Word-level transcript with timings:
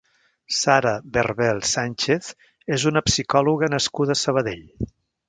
Sara 0.59 0.93
Berbel 1.17 1.61
Sánchez 1.71 2.31
és 2.79 2.87
una 2.93 3.05
psicòloga 3.11 3.67
social 3.67 3.73
nascuda 3.77 4.17
a 4.17 4.23
Sabadell. 4.23 4.65